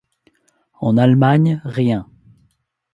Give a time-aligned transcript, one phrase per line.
[0.79, 2.09] En Allemagne, rien.